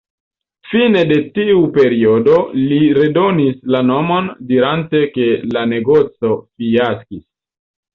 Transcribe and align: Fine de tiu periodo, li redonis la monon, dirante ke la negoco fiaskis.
Fine 0.69 1.03
de 1.11 1.17
tiu 1.35 1.59
periodo, 1.75 2.39
li 2.73 2.81
redonis 3.01 3.63
la 3.77 3.85
monon, 3.93 4.33
dirante 4.51 5.07
ke 5.15 5.33
la 5.57 5.71
negoco 5.77 6.37
fiaskis. 6.45 7.27